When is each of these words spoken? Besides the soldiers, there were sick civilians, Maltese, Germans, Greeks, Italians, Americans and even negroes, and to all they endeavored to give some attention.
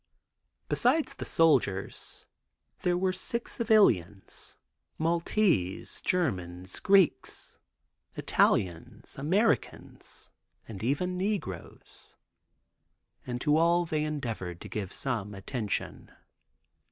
Besides 0.67 1.13
the 1.13 1.25
soldiers, 1.25 2.25
there 2.79 2.97
were 2.97 3.13
sick 3.13 3.47
civilians, 3.47 4.55
Maltese, 4.97 6.01
Germans, 6.03 6.79
Greeks, 6.79 7.59
Italians, 8.15 9.19
Americans 9.19 10.31
and 10.67 10.81
even 10.81 11.19
negroes, 11.19 12.15
and 13.27 13.39
to 13.41 13.57
all 13.57 13.85
they 13.85 14.03
endeavored 14.03 14.59
to 14.61 14.67
give 14.67 14.91
some 14.91 15.35
attention. 15.35 16.09